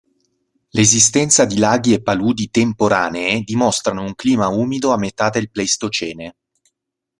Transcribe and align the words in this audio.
L'esistenza 0.69 1.45
di 1.45 1.59
laghi 1.59 1.93
e 1.93 2.01
paludi 2.01 2.49
temporanee 2.49 3.41
dimostrano 3.41 4.01
un 4.01 4.15
clima 4.15 4.47
umido 4.47 4.91
a 4.91 4.97
metà 4.97 5.29
del 5.29 5.51
Pleistocene. 5.51 6.37